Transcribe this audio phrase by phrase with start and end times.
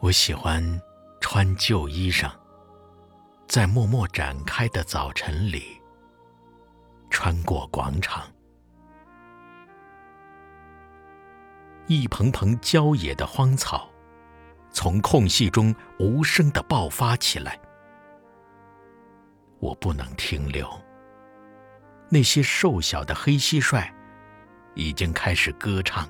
[0.00, 0.62] 我喜欢
[1.20, 2.30] 穿旧衣裳，
[3.48, 5.82] 在默默展开的早晨里，
[7.10, 8.22] 穿过广场。
[11.88, 13.90] 一蓬蓬郊野的荒草，
[14.70, 17.58] 从空隙中无声的爆发起来。
[19.58, 20.70] 我不能停留。
[22.08, 23.92] 那些瘦小的黑蟋蟀，
[24.74, 26.08] 已经开始歌唱。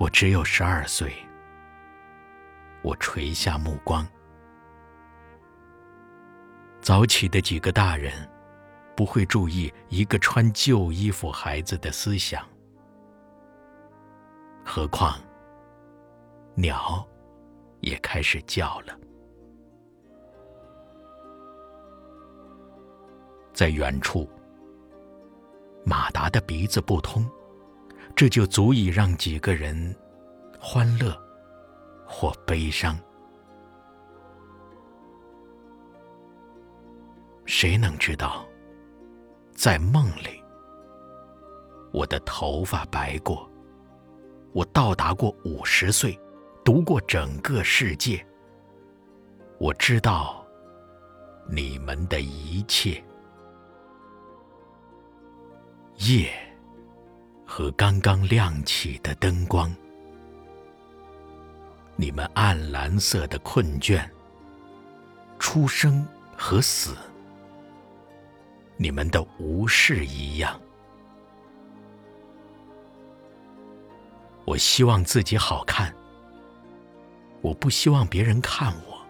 [0.00, 1.12] 我只有十二岁。
[2.82, 4.06] 我垂下目光。
[6.80, 8.26] 早起的几个大人，
[8.96, 12.42] 不会注意一个穿旧衣服孩子的思想。
[14.64, 15.20] 何况，
[16.54, 17.06] 鸟
[17.80, 18.98] 也开始叫了。
[23.52, 24.26] 在远处，
[25.84, 27.30] 马达的鼻子不通。
[28.20, 29.96] 这就足以让几个人
[30.60, 31.18] 欢乐
[32.04, 32.94] 或悲伤。
[37.46, 38.44] 谁能知道，
[39.54, 40.44] 在梦里，
[41.94, 43.50] 我的头发白过，
[44.52, 46.20] 我到达过五十岁，
[46.62, 48.22] 读过整个世界，
[49.58, 50.46] 我知道
[51.48, 53.02] 你们的一切。
[56.00, 56.30] 夜。
[57.52, 59.74] 和刚刚亮起的灯光，
[61.96, 64.08] 你们暗蓝色的困倦，
[65.40, 66.06] 出生
[66.36, 66.94] 和死，
[68.76, 70.58] 你们的无视一样。
[74.44, 75.92] 我希望自己好看，
[77.40, 79.04] 我不希望别人看我。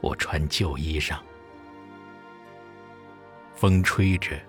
[0.00, 1.18] 我穿旧衣裳，
[3.56, 4.40] 风吹着。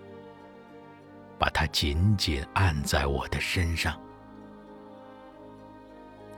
[1.44, 4.00] 把它紧紧按在我的身上，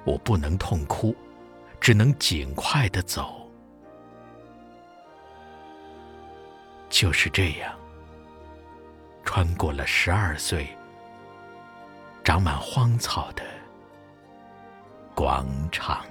[0.03, 1.15] 我不能痛哭，
[1.79, 3.47] 只能尽快的走。
[6.89, 7.71] 就是这样，
[9.23, 10.75] 穿过了十二岁、
[12.23, 13.43] 长满荒草的
[15.13, 16.03] 广场。